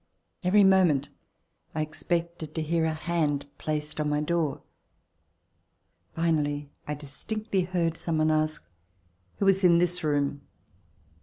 Every 0.43 0.63
moment 0.63 1.09
I 1.75 1.83
expected 1.83 2.55
to 2.55 2.63
hear 2.63 2.85
a 2.85 2.93
hand 2.95 3.45
placed 3.59 3.99
upon 3.99 4.09
my 4.09 4.19
door. 4.19 4.63
Finally, 6.09 6.71
I 6.87 6.95
distinctly 6.95 7.61
heard 7.65 7.97
some 7.99 8.17
one 8.17 8.31
ask: 8.31 8.73
"Who 9.35 9.47
is 9.47 9.63
in 9.63 9.77
this 9.77 10.03
room?" 10.03 10.41